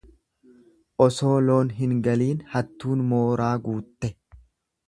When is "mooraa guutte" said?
3.13-4.15